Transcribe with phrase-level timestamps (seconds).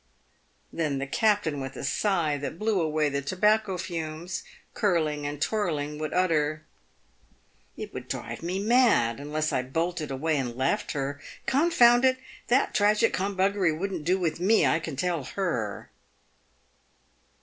[0.73, 4.41] Then the captain, with a sigh that blew away the tobacco fumes
[4.73, 6.65] curling and twirling, would utter,"
[7.77, 11.21] It would drive me mad, unless I bolted away and left her.
[11.45, 12.17] Confound it!
[12.47, 15.91] that tragic humbuggery wouldn't do with me, I can tell her."